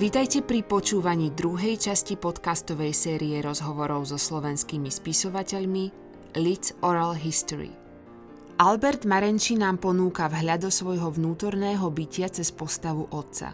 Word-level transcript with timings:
Vítajte 0.00 0.40
pri 0.40 0.64
počúvaní 0.64 1.28
druhej 1.36 1.76
časti 1.76 2.16
podcastovej 2.16 2.96
série 2.96 3.36
rozhovorov 3.44 4.08
so 4.08 4.16
slovenskými 4.16 4.88
spisovateľmi 4.88 5.92
Lids 6.40 6.72
Oral 6.80 7.12
History. 7.20 7.68
Albert 8.56 9.04
Marenči 9.04 9.60
nám 9.60 9.76
ponúka 9.76 10.24
vhľad 10.32 10.64
do 10.64 10.70
svojho 10.72 11.12
vnútorného 11.12 11.84
bytia 11.92 12.32
cez 12.32 12.48
postavu 12.48 13.12
otca. 13.12 13.52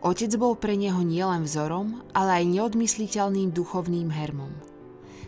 Otec 0.00 0.32
bol 0.40 0.56
pre 0.56 0.80
neho 0.80 1.04
nielen 1.04 1.44
vzorom, 1.44 2.08
ale 2.16 2.40
aj 2.40 2.56
neodmysliteľným 2.56 3.52
duchovným 3.52 4.08
hermom. 4.08 4.56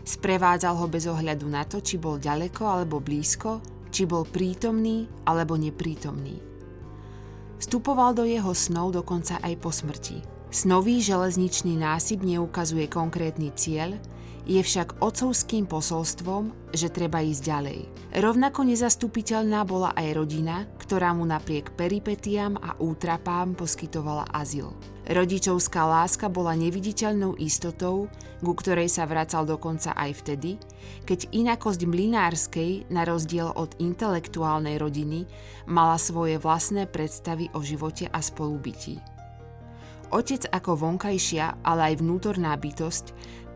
Sprevádzal 0.01 0.81
ho 0.81 0.89
bez 0.89 1.05
ohľadu 1.05 1.45
na 1.45 1.61
to, 1.61 1.77
či 1.77 2.01
bol 2.01 2.17
ďaleko 2.17 2.65
alebo 2.65 2.97
blízko, 2.97 3.61
či 3.93 4.09
bol 4.09 4.25
prítomný 4.25 5.05
alebo 5.29 5.53
neprítomný. 5.61 6.52
Vstupoval 7.63 8.11
do 8.11 8.27
jeho 8.27 8.51
snov 8.51 8.91
dokonca 8.91 9.39
aj 9.39 9.53
po 9.63 9.71
smrti. 9.71 10.19
Snový 10.51 10.99
železničný 10.99 11.79
násyp 11.79 12.19
neukazuje 12.19 12.91
konkrétny 12.91 13.55
cieľ, 13.55 13.95
je 14.43 14.59
však 14.59 14.99
otcovským 14.99 15.63
posolstvom, 15.71 16.51
že 16.75 16.91
treba 16.91 17.23
ísť 17.23 17.39
ďalej. 17.47 17.79
Rovnako 18.19 18.67
nezastupiteľná 18.67 19.63
bola 19.63 19.95
aj 19.95 20.07
rodina, 20.11 20.67
ktorá 20.75 21.15
mu 21.15 21.23
napriek 21.23 21.71
peripetiám 21.79 22.59
a 22.59 22.75
útrapám 22.83 23.55
poskytovala 23.55 24.27
azyl. 24.35 24.75
Rodičovská 25.03 25.83
láska 25.83 26.31
bola 26.31 26.55
neviditeľnou 26.55 27.35
istotou, 27.35 28.07
ku 28.39 28.53
ktorej 28.55 28.87
sa 28.87 29.03
vracal 29.03 29.43
dokonca 29.43 29.91
aj 29.91 30.11
vtedy, 30.23 30.55
keď 31.03 31.27
inakosť 31.35 31.83
mlinárskej, 31.83 32.87
na 32.87 33.03
rozdiel 33.03 33.51
od 33.51 33.75
intelektuálnej 33.83 34.79
rodiny, 34.79 35.27
mala 35.67 35.99
svoje 35.99 36.39
vlastné 36.39 36.87
predstavy 36.87 37.51
o 37.51 37.59
živote 37.59 38.07
a 38.07 38.23
spolubytí. 38.23 39.03
Otec 40.13 40.47
ako 40.47 40.77
vonkajšia, 40.77 41.65
ale 41.67 41.91
aj 41.91 41.99
vnútorná 41.99 42.55
bytosť 42.55 43.05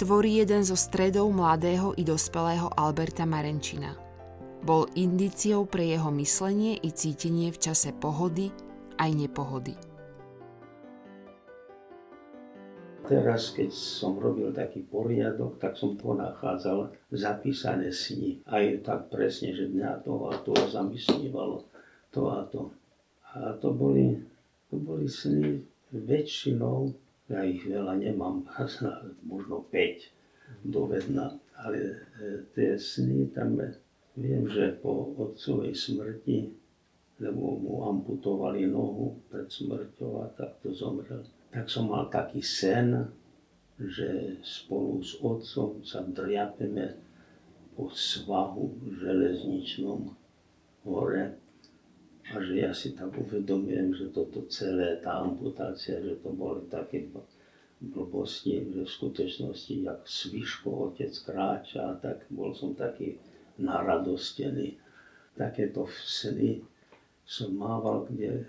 tvorí 0.02 0.41
jeden 0.44 0.67
zo 0.67 0.75
stredov 0.75 1.31
mladého 1.31 1.95
i 1.95 2.03
dospelého 2.03 2.73
Alberta 2.75 3.23
Marenčina. 3.23 3.95
Bol 4.67 4.89
indiciou 5.00 5.69
pre 5.69 5.85
jeho 5.85 6.11
myslenie 6.17 6.81
i 6.81 6.89
cítenie 6.91 7.53
v 7.53 7.61
čase 7.61 7.94
pohody 7.94 8.50
aj 8.97 9.09
nepohody. 9.16 9.97
Teraz, 13.08 13.55
keď 13.55 13.72
som 13.72 14.19
robil 14.19 14.52
taký 14.52 14.83
poriadok, 14.83 15.55
tak 15.63 15.80
som 15.80 15.95
ponachádzal 15.95 16.91
zapísané 17.16 17.95
sny. 17.95 18.44
Aj 18.44 18.67
tak 18.83 19.08
presne, 19.08 19.55
že 19.55 19.72
dňa 19.72 20.03
to 20.03 20.27
a 20.27 20.36
to 20.44 20.52
zamyslívalo 20.67 21.63
to 22.11 22.22
a 22.31 22.44
to. 22.52 22.72
A 23.38 23.53
to 23.61 23.69
boli, 23.72 24.17
to 24.67 24.75
boli 24.81 25.05
sny 25.05 25.61
väčšinou, 25.94 26.91
ja 27.30 27.45
ich 27.45 27.61
veľa 27.63 28.02
nemám, 28.02 28.44
možno 29.31 29.63
5 29.69 30.66
dovedna, 30.66 31.38
ale 31.59 31.78
e, 31.78 31.95
tie 32.55 32.80
sny 32.80 33.30
tam, 33.35 33.59
viem, 34.17 34.50
že 34.50 34.73
po 34.81 35.13
otcovej 35.16 35.75
smrti, 35.78 36.50
lebo 37.17 37.57
mu 37.57 37.73
amputovali 37.89 38.69
nohu 38.69 39.17
pred 39.29 39.49
smrťou 39.49 40.21
a 40.21 40.25
takto 40.37 40.69
zomrel, 40.69 41.25
tak 41.49 41.65
som 41.65 41.89
mal 41.89 42.05
taký 42.13 42.45
sen, 42.45 42.93
že 43.77 44.37
spolu 44.41 45.01
s 45.01 45.17
otcom 45.21 45.81
sa 45.81 46.01
driapeme 46.05 46.97
po 47.77 47.89
svahu 47.93 48.73
železničnom 49.01 50.13
hore 50.85 51.38
a 52.27 52.35
že 52.43 52.53
ja 52.59 52.73
si 52.73 52.91
tak 52.97 53.13
uvedomujem, 53.13 53.93
že 53.95 54.11
toto 54.11 54.43
celé, 54.51 54.99
tá 54.99 55.23
amputácia, 55.23 56.01
že 56.01 56.19
to 56.19 56.33
boli 56.33 56.66
také 56.67 57.07
blbosti, 57.79 58.67
že 58.73 58.83
v 58.83 58.89
skutočnosti, 58.89 59.73
jak 59.85 60.01
sviško 60.03 60.91
otec 60.91 61.13
kráča, 61.23 62.01
tak 62.01 62.25
bol 62.33 62.51
som 62.51 62.73
taký 62.73 63.16
naradostený. 63.61 64.75
Takéto 65.38 65.85
sny 66.01 66.66
som 67.27 67.51
mával, 67.51 68.07
kde 68.07 68.47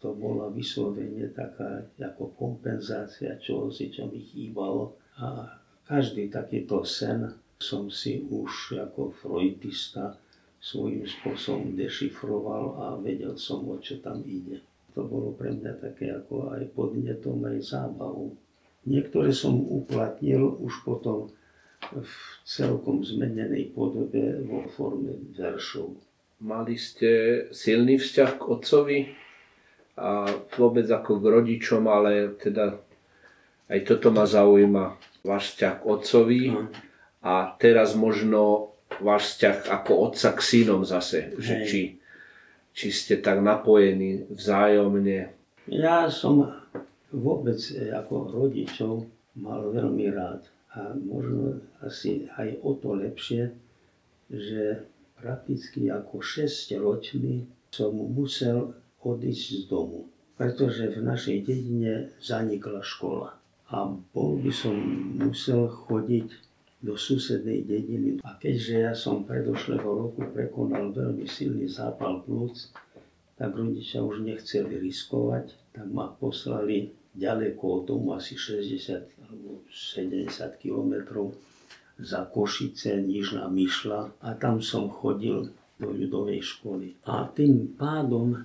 to 0.00 0.12
bola 0.12 0.52
vyslovene 0.52 1.32
taká 1.32 1.88
ako 1.96 2.36
kompenzácia 2.36 3.36
čohosi, 3.40 3.88
čo 3.88 4.08
mi 4.08 4.20
chýbalo. 4.20 4.96
A 5.20 5.56
každý 5.88 6.28
takýto 6.28 6.84
sen 6.84 7.32
som 7.60 7.88
si 7.92 8.24
už 8.24 8.80
ako 8.80 9.12
freudista 9.12 10.16
svojím 10.60 11.08
spôsobom 11.08 11.72
dešifroval 11.76 12.64
a 12.76 12.86
vedel 13.00 13.36
som, 13.40 13.64
o 13.68 13.80
čo 13.80 14.00
tam 14.04 14.20
ide. 14.28 14.60
To 14.92 15.04
bolo 15.04 15.32
pre 15.32 15.56
mňa 15.56 15.72
také 15.80 16.12
ako 16.12 16.52
aj 16.52 16.76
podnetom, 16.76 17.40
aj 17.48 17.58
zábavou. 17.64 18.36
Niektoré 18.84 19.32
som 19.32 19.60
uplatnil 19.60 20.60
už 20.60 20.84
potom 20.84 21.32
v 21.92 22.12
celkom 22.44 23.00
zmenenej 23.04 23.72
podobe 23.72 24.40
vo 24.44 24.68
forme 24.72 25.16
veršov. 25.32 25.96
Mali 26.40 26.80
ste 26.80 27.44
silný 27.52 28.00
vzťah 28.00 28.30
k 28.40 28.42
otcovi 28.48 28.98
a 30.00 30.24
vôbec 30.56 30.88
ako 30.88 31.20
k 31.20 31.24
rodičom, 31.28 31.84
ale 31.84 32.32
teda 32.40 32.80
aj 33.68 33.80
toto 33.84 34.08
ma 34.08 34.24
zaujíma, 34.24 34.96
váš 35.20 35.54
vzťah 35.54 35.74
k 35.76 35.84
otcovi. 35.84 36.42
A 37.20 37.52
teraz 37.60 37.92
možno 37.92 38.72
váš 39.04 39.36
vzťah 39.36 39.68
ako 39.68 39.92
otca 40.10 40.32
k 40.32 40.40
synom 40.40 40.82
zase, 40.88 41.36
že 41.36 41.54
či, 41.68 41.80
či 42.72 42.88
ste 42.88 43.20
tak 43.20 43.44
napojení 43.44 44.24
vzájomne. 44.32 45.30
Ja 45.68 46.08
som 46.08 46.48
vôbec 47.12 47.60
e, 47.70 47.92
ako 47.92 48.32
rodičov 48.32 49.04
mal 49.38 49.70
veľmi 49.70 50.08
rád 50.10 50.42
a 50.74 50.94
možno 50.94 51.60
asi 51.82 52.26
aj 52.38 52.58
o 52.62 52.74
to 52.78 52.94
lepšie, 52.94 53.50
že 54.30 54.86
prakticky 55.20 55.92
ako 55.92 56.24
6 56.24 56.80
ročný 56.80 57.44
som 57.70 57.92
musel 57.94 58.74
odísť 59.04 59.46
z 59.46 59.62
domu, 59.68 60.08
pretože 60.34 60.90
v 60.90 61.04
našej 61.04 61.38
dedine 61.46 62.10
zanikla 62.18 62.80
škola 62.80 63.36
a 63.70 63.86
bol 63.86 64.40
by 64.42 64.50
som 64.50 64.74
musel 65.20 65.70
chodiť 65.70 66.28
do 66.80 66.96
susednej 66.96 67.62
dediny. 67.68 68.18
A 68.24 68.34
keďže 68.40 68.74
ja 68.74 68.92
som 68.96 69.22
predošlého 69.22 69.84
roku 69.84 70.24
prekonal 70.32 70.90
veľmi 70.90 71.28
silný 71.28 71.68
zápal 71.68 72.24
plúc, 72.24 72.72
tak 73.36 73.52
rodičia 73.54 74.00
už 74.02 74.24
nechceli 74.24 74.80
riskovať, 74.80 75.76
tak 75.76 75.86
ma 75.92 76.10
poslali 76.10 76.90
ďaleko 77.14 77.62
od 77.62 77.82
domu, 77.88 78.08
asi 78.16 78.34
60 78.34 79.28
alebo 79.28 79.62
70 79.68 80.28
kilometrov 80.60 81.36
za 82.00 82.24
Košice, 82.24 83.00
Nižná 83.00 83.48
Myšla 83.48 84.16
a 84.20 84.28
tam 84.36 84.64
som 84.64 84.88
chodil 84.88 85.52
do 85.80 85.88
ľudovej 85.92 86.40
školy. 86.44 86.96
A 87.08 87.28
tým 87.32 87.76
pádom, 87.76 88.36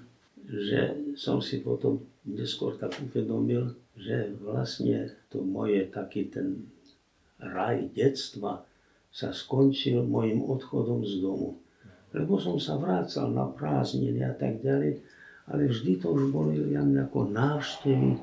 že 0.48 0.96
som 1.20 1.44
si 1.44 1.60
potom 1.60 2.04
neskôr 2.28 2.76
tak 2.80 2.96
uvedomil, 3.00 3.76
že 3.96 4.32
vlastne 4.40 5.12
to 5.32 5.44
moje 5.44 5.88
taký 5.92 6.28
ten 6.28 6.68
raj 7.40 7.92
detstva 7.92 8.64
sa 9.12 9.32
skončil 9.32 10.04
mojim 10.04 10.44
odchodom 10.44 11.04
z 11.08 11.24
domu. 11.24 11.56
Lebo 12.12 12.40
som 12.40 12.60
sa 12.60 12.80
vrácal 12.80 13.32
na 13.32 13.48
prázdniny 13.48 14.24
a 14.24 14.32
tak 14.36 14.64
ďalej, 14.64 15.00
ale 15.52 15.72
vždy 15.72 16.00
to 16.00 16.12
už 16.12 16.32
boli 16.32 16.60
len 16.60 16.96
ako 17.00 17.32
návštevy 17.32 18.20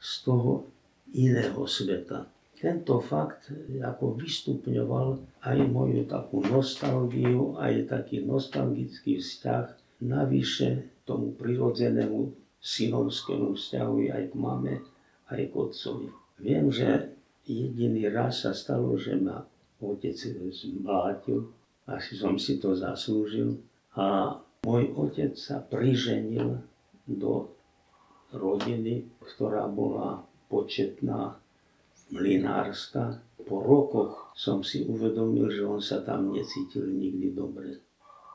z 0.00 0.12
toho 0.24 0.68
iného 1.16 1.64
sveta. 1.64 2.33
Tento 2.64 2.96
fakt 3.04 3.52
ako 3.76 4.16
vystupňoval 4.16 5.20
aj 5.44 5.58
moju 5.68 6.08
takú 6.08 6.40
nostalgiu, 6.48 7.60
aj 7.60 7.92
taký 7.92 8.24
nostalgický 8.24 9.20
vzťah 9.20 10.00
navyše 10.00 10.88
tomu 11.04 11.36
prirodzenému 11.36 12.32
synovskému 12.64 13.52
vzťahu 13.52 14.08
aj 14.08 14.24
k 14.32 14.34
mame, 14.40 14.80
aj 15.28 15.44
k 15.44 15.52
otcovi. 15.52 16.08
Viem, 16.40 16.72
že 16.72 17.12
jediný 17.44 18.08
raz 18.08 18.48
sa 18.48 18.56
stalo, 18.56 18.96
že 18.96 19.20
ma 19.20 19.44
otec 19.84 20.16
zmlátil, 20.48 21.52
asi 21.84 22.16
som 22.16 22.40
si 22.40 22.56
to 22.56 22.72
zaslúžil. 22.72 23.60
A 23.92 24.40
môj 24.64 24.88
otec 24.96 25.36
sa 25.36 25.60
priženil 25.60 26.64
do 27.04 27.52
rodiny, 28.32 29.04
ktorá 29.20 29.68
bola 29.68 30.24
početná, 30.48 31.36
mlinárska. 32.10 33.22
Po 33.44 33.60
rokoch 33.60 34.32
som 34.32 34.64
si 34.64 34.84
uvedomil, 34.88 35.52
že 35.52 35.62
on 35.64 35.80
sa 35.80 36.00
tam 36.00 36.32
necítil 36.32 36.88
nikdy 36.88 37.36
dobre. 37.36 37.80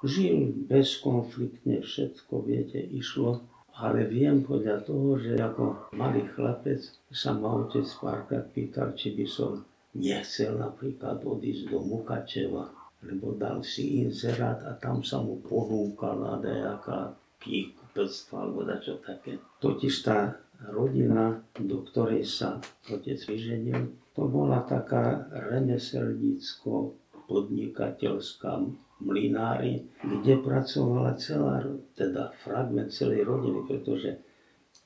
Žil 0.05 0.69
bezkonfliktne, 0.69 1.83
všetko, 1.83 2.33
viete, 2.45 2.79
išlo 2.79 3.43
ale 3.79 4.11
viem 4.11 4.43
podľa 4.43 4.83
toho, 4.83 5.15
že 5.15 5.39
ako 5.39 5.95
malý 5.95 6.27
chlapec 6.35 6.83
sa 7.07 7.31
ma 7.31 7.63
otec 7.63 7.87
párkrát 8.03 8.43
pýtal, 8.51 8.91
či 8.91 9.15
by 9.15 9.25
som 9.25 9.63
nechcel 9.95 10.59
napríklad 10.59 11.23
odísť 11.23 11.71
do 11.71 11.79
Mukačeva, 11.87 12.67
lebo 13.07 13.31
dal 13.39 13.63
si 13.63 14.03
inzerát 14.03 14.59
a 14.67 14.75
tam 14.75 14.99
sa 14.99 15.23
mu 15.23 15.39
ponúkala 15.39 16.43
nejaká 16.43 17.15
knihkupectva 17.39 18.35
alebo 18.35 18.67
dačo 18.67 18.99
také. 18.99 19.39
Totiž 19.63 19.95
tá 20.03 20.35
rodina, 20.67 21.39
do 21.55 21.87
ktorej 21.87 22.27
sa 22.27 22.59
otec 22.91 23.15
vyženil, 23.15 23.95
to 24.11 24.27
bola 24.27 24.67
taká 24.67 25.31
remeselnícko 25.31 26.99
podnikateľská 27.31 28.51
mlinári, 28.99 29.87
kde 30.03 30.33
pracovala 30.43 31.15
celá, 31.15 31.63
teda 31.95 32.35
fragment 32.43 32.91
celej 32.91 33.23
rodiny, 33.23 33.63
pretože 33.63 34.19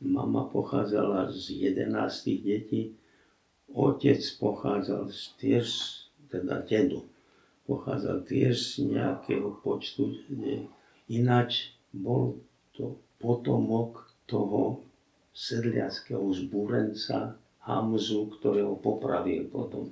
mama 0.03 0.45
pochádzala 0.51 1.33
z 1.33 1.73
11 1.73 2.45
detí, 2.45 2.93
otec 3.73 4.21
pochádzal 4.37 5.09
z 5.09 5.21
tiež, 5.41 5.67
teda 6.29 6.61
dedu, 6.61 7.09
pochádzal 7.65 8.21
tiež 8.27 8.53
z 8.53 8.93
nejakého 8.93 9.57
počtu, 9.65 10.13
ináč 11.09 11.73
bol 11.89 12.37
to 12.75 13.01
potomok 13.17 14.13
toho 14.29 14.85
sedliackého 15.33 16.23
zbúrenca 16.31 17.33
Hamzu, 17.65 18.29
ktorého 18.39 18.77
popravil 18.77 19.49
potom. 19.49 19.89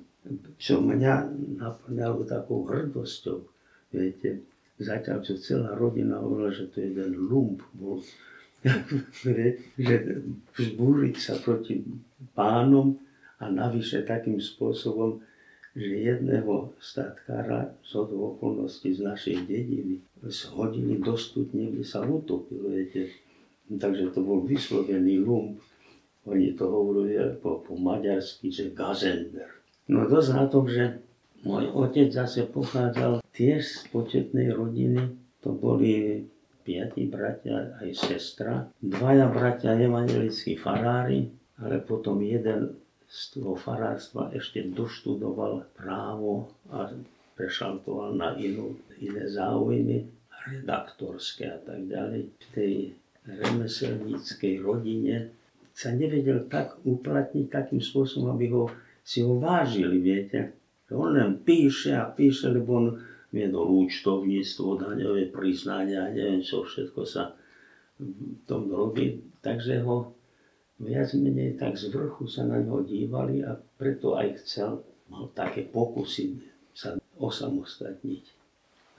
Čo 0.54 0.78
mňa 0.78 1.34
naplňalo 1.58 2.22
takou 2.22 2.62
hrdosťou, 2.62 3.42
viete, 3.90 4.46
zatiaľ 4.78 5.18
čo 5.26 5.34
celá 5.34 5.74
rodina 5.74 6.22
hovorila, 6.22 6.54
že 6.54 6.70
to 6.70 6.78
je 6.78 6.94
jeden 6.94 7.18
lump 7.26 7.58
bol, 7.74 7.98
že 9.74 9.94
vzbúriť 10.54 11.14
sa 11.18 11.34
proti 11.42 11.82
pánom 12.38 12.94
a 13.42 13.50
navyše 13.50 14.06
takým 14.06 14.38
spôsobom, 14.38 15.18
že 15.74 16.06
jedného 16.06 16.70
statkára 16.78 17.74
z 17.82 17.98
okolností 17.98 18.94
z 18.94 19.02
našej 19.02 19.36
dediny 19.48 19.98
zhodili 20.22 21.00
do 21.02 21.18
studne, 21.18 21.72
kde 21.72 21.82
sa 21.82 22.04
utopil, 22.04 22.70
viete. 22.70 23.10
Takže 23.68 24.10
to 24.14 24.20
bol 24.24 24.42
vyslovený 24.42 25.22
lump. 25.22 25.62
Oni 26.26 26.54
to 26.54 26.70
hovorili 26.70 27.18
po, 27.42 27.62
po 27.62 27.74
maďarsky, 27.74 28.50
že 28.50 28.70
gazender. 28.70 29.50
No 29.90 30.06
dosť 30.06 30.30
na 30.34 30.44
tom, 30.46 30.70
že 30.70 31.02
môj 31.42 31.74
otec 31.74 32.14
zase 32.14 32.46
pochádzal 32.46 33.22
tiež 33.34 33.62
z 33.66 33.80
početnej 33.90 34.54
rodiny. 34.54 35.18
To 35.42 35.50
boli 35.50 36.22
piati 36.62 37.10
bratia 37.10 37.74
aj 37.82 37.90
sestra. 37.98 38.70
Dvaja 38.78 39.26
bratia 39.26 39.74
evangelickí 39.74 40.54
farári, 40.54 41.26
ale 41.58 41.82
potom 41.82 42.22
jeden 42.22 42.78
z 43.10 43.20
toho 43.34 43.58
farárstva 43.58 44.30
ešte 44.30 44.62
doštudoval 44.70 45.66
právo 45.74 46.54
a 46.70 46.88
prešaltoval 47.34 48.14
na 48.14 48.38
inú, 48.38 48.78
iné 49.02 49.26
záujmy, 49.26 50.06
redaktorské 50.46 51.50
a 51.50 51.58
tak 51.60 51.90
ďalej. 51.90 52.30
V 52.30 52.46
tej 52.54 52.72
remeselníckej 53.26 54.62
rodine 54.62 55.30
sa 55.72 55.94
nevedel 55.94 56.50
tak 56.50 56.82
uplatniť 56.84 57.46
takým 57.48 57.80
spôsobom, 57.80 58.34
aby 58.34 58.52
ho, 58.52 58.68
si 59.00 59.24
ho 59.24 59.38
vážili, 59.40 60.02
viete. 60.02 60.52
On 60.92 61.08
len 61.08 61.40
píše 61.40 61.96
a 61.96 62.04
píše, 62.12 62.52
lebo 62.52 62.70
on 62.76 62.86
viedol 63.32 63.88
účtovníctvo, 63.88 64.76
daňové 64.76 65.32
priznania, 65.32 66.12
neviem 66.12 66.44
čo 66.44 66.68
všetko 66.68 67.00
sa 67.08 67.32
v 67.96 68.44
tom 68.44 68.68
robí. 68.68 69.24
Takže 69.40 69.80
ho 69.88 70.12
viac 70.76 71.16
menej 71.16 71.56
tak 71.56 71.80
z 71.80 71.88
vrchu 71.88 72.28
sa 72.28 72.44
na 72.44 72.60
ňo 72.60 72.84
dívali 72.84 73.40
a 73.40 73.56
preto 73.56 74.18
aj 74.20 74.44
chcel, 74.44 74.84
mal 75.08 75.32
také 75.32 75.64
pokusy 75.64 76.36
sa 76.76 77.00
osamostatniť. 77.16 78.24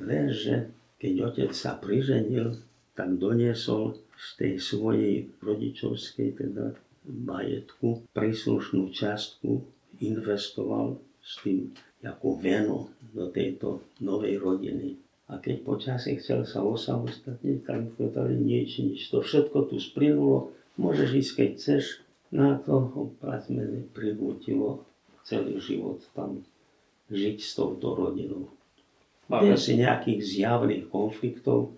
Lenže 0.01 0.73
keď 0.97 1.13
otec 1.29 1.51
sa 1.53 1.77
priženil, 1.77 2.57
tak 2.93 3.17
doniesol 3.17 3.97
z 4.13 4.27
tej 4.37 4.53
svojej 4.61 5.15
rodičovskej 5.41 6.29
teda 6.37 6.77
majetku 7.03 8.07
príslušnú 8.15 8.93
častku 8.93 9.65
investoval 9.99 11.01
s 11.19 11.41
tým 11.43 11.73
ako 12.03 12.39
veno 12.39 12.91
do 13.15 13.31
tejto 13.31 13.83
novej 14.03 14.39
rodiny. 14.39 14.99
A 15.31 15.39
keď 15.39 15.63
počasie 15.63 16.19
chcel 16.19 16.43
sa 16.43 16.61
osamostatniť, 16.61 17.57
tak 17.63 17.95
povedali 17.95 18.35
nič, 18.35 18.83
nič. 18.83 19.07
To 19.09 19.23
všetko 19.23 19.71
tu 19.71 19.79
splynulo, 19.79 20.51
môžeš 20.75 21.09
ísť, 21.15 21.31
keď 21.39 21.49
chceš. 21.55 21.85
Na 22.33 22.59
to 22.59 22.91
ho 22.91 23.01
pracmene 23.21 23.87
prinútilo 23.93 24.83
celý 25.23 25.57
život 25.63 26.03
tam 26.11 26.43
žiť 27.07 27.37
s 27.39 27.51
touto 27.55 27.95
rodinou. 27.95 28.51
Bez 29.31 29.71
nejakých 29.71 30.19
zjavných 30.19 30.85
konfliktov, 30.91 31.71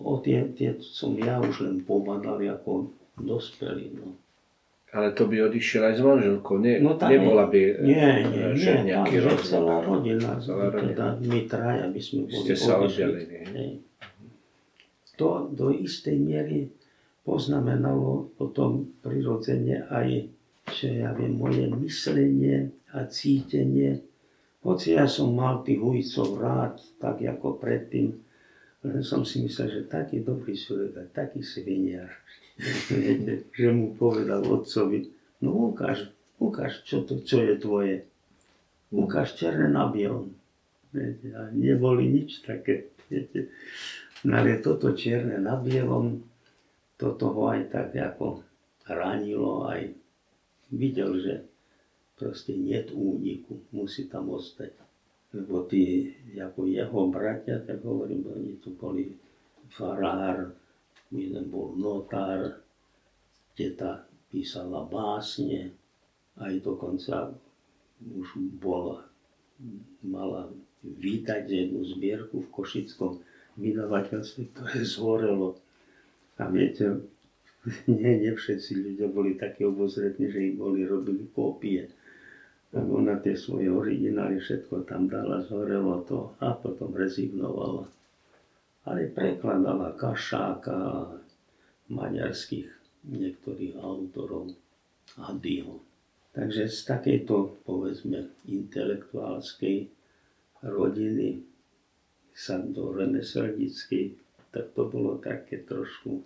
o 0.00 0.18
tie, 0.18 0.48
tie 0.54 0.74
som 0.80 1.14
ja 1.14 1.38
už 1.38 1.62
len 1.62 1.76
pobadal 1.82 2.40
ako 2.40 2.90
dospelý. 3.18 3.94
No. 3.94 4.18
Ale 4.94 5.10
to 5.10 5.26
by 5.26 5.50
odišiel 5.50 5.90
aj 5.90 5.94
s 5.98 6.02
manželkou, 6.06 6.62
nie? 6.62 6.78
No 6.78 6.94
tak 6.94 7.10
Nebola 7.18 7.50
by 7.50 7.82
nie, 7.82 8.10
nie, 8.30 8.46
eh, 8.46 8.54
že 8.54 8.72
nie, 8.78 8.94
nejaký 8.94 9.18
tam, 9.18 9.26
rozdiel. 9.26 9.50
celá 9.50 9.76
rodina, 9.82 10.30
Celá 10.38 10.64
rodina. 10.70 10.86
teda 10.86 11.06
my 11.18 11.40
traja 11.50 11.86
by 11.90 12.00
sme 12.00 12.20
boli 12.30 12.42
Ste 12.46 12.54
sa 12.54 12.72
oddelili. 12.78 13.82
To 15.14 15.46
do 15.50 15.70
istej 15.70 16.18
miery 16.18 16.70
poznamenalo 17.26 18.30
potom 18.34 18.86
prirodzene 19.02 19.86
aj, 19.86 20.26
čo 20.70 20.90
ja 20.90 21.10
viem, 21.14 21.38
moje 21.38 21.70
myslenie 21.70 22.70
a 22.94 23.06
cítenie. 23.06 23.98
Hoci 24.62 24.94
ja 24.94 25.06
som 25.06 25.34
mal 25.34 25.62
tých 25.62 25.78
ujcov 25.78 26.38
rád, 26.38 26.78
tak 26.98 27.18
ako 27.22 27.58
predtým, 27.58 28.14
som 29.00 29.24
si 29.24 29.40
myslel, 29.40 29.68
že 29.72 29.88
taký 29.88 30.20
dobrý 30.20 30.52
človek 30.52 30.92
a 31.00 31.04
taký 31.08 31.40
sviniar, 31.40 32.12
že 33.58 33.68
mu 33.72 33.96
povedal 33.96 34.44
otcovi, 34.44 35.08
no 35.40 35.72
ukáž, 35.72 36.12
ukáž, 36.36 36.84
čo, 36.84 37.00
to, 37.00 37.24
čo 37.24 37.40
je 37.40 37.54
tvoje. 37.56 37.96
Ukáž 38.92 39.34
černé 39.40 39.72
na 39.72 39.88
bielom. 39.88 40.30
A 41.34 41.50
neboli 41.50 42.06
nič 42.06 42.44
také. 42.46 42.94
Viete. 43.10 43.50
No 44.24 44.40
ale 44.40 44.62
toto 44.62 44.94
čierne 44.96 45.36
na 45.40 45.58
bielom, 45.58 46.22
toto 46.96 47.34
ho 47.34 47.52
aj 47.52 47.68
tak 47.72 47.92
ako 47.92 48.40
ranilo, 48.88 49.68
aj 49.68 49.92
videl, 50.72 51.20
že 51.20 51.34
proste 52.14 52.54
nie 52.56 52.78
úniku, 52.92 53.60
musí 53.74 54.06
tam 54.08 54.30
ostať. 54.32 54.83
Lebo 55.34 55.66
tí, 55.66 56.14
ako 56.38 56.70
jeho 56.70 57.10
bratia, 57.10 57.58
tak 57.66 57.82
hovorím, 57.82 58.22
oni 58.30 58.52
tu 58.62 58.70
boli 58.78 59.10
farár, 59.74 60.54
jeden 61.10 61.50
bol 61.50 61.74
notár, 61.74 62.62
teta 63.58 64.06
písala 64.30 64.86
básne, 64.86 65.74
aj 66.38 66.54
dokonca 66.62 67.34
už 68.02 68.38
bola, 68.62 69.06
mala 70.02 70.50
vítať 70.82 71.46
jednu 71.46 71.82
zbierku 71.82 72.42
v 72.42 72.52
Košickom 72.52 73.22
vydavateľstve, 73.56 74.42
ktoré 74.52 74.82
zhorelo. 74.82 75.58
A 76.38 76.50
viete, 76.50 77.06
nie, 77.90 78.12
nie 78.20 78.32
všetci 78.34 78.70
ľudia 78.74 79.06
boli 79.08 79.38
takí 79.38 79.64
obozretní, 79.64 80.28
že 80.28 80.52
ich 80.52 80.54
boli, 80.58 80.82
robili 80.84 81.24
kópie. 81.32 81.88
Tak 82.74 82.84
ona 82.90 83.22
tie 83.22 83.38
svoje 83.38 83.70
originály 83.70 84.42
všetko 84.42 84.82
tam 84.82 85.06
dala, 85.06 85.46
zhorelo 85.46 86.02
to 86.02 86.34
a 86.42 86.58
potom 86.58 86.90
rezignovala 86.90 87.86
ale 88.84 89.08
prekladala 89.08 89.96
Kašáka, 89.96 91.08
maďarských 91.88 92.68
niektorých 93.08 93.80
autorov 93.80 94.52
a 95.20 95.32
Dio. 95.36 95.80
Takže 96.32 96.68
z 96.68 96.78
takejto, 96.88 97.64
povedzme, 97.64 98.32
intelektuálskej 98.48 99.88
rodiny 100.64 101.44
sa 102.34 102.58
do 102.58 102.90
remeselníckej, 102.90 104.18
tak 104.50 104.74
to 104.74 104.90
bolo 104.90 105.20
také 105.22 105.62
trošku, 105.62 106.24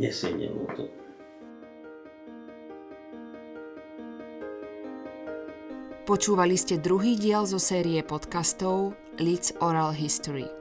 nesedelo 0.00 0.64
to. 0.72 1.05
Počúvali 6.06 6.54
ste 6.54 6.78
druhý 6.78 7.18
diel 7.18 7.50
zo 7.50 7.58
série 7.58 7.98
podcastov 7.98 8.94
Leeds 9.18 9.58
Oral 9.58 9.90
History. 9.90 10.55